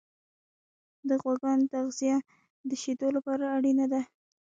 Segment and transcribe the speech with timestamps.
[1.07, 2.17] د غواګانو تغذیه
[2.69, 4.01] د شیدو لپاره اړینه ده.